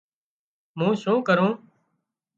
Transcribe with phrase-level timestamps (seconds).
[0.77, 1.51] مون شُون ڪرون